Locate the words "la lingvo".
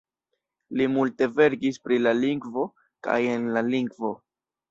2.07-2.65, 3.59-4.13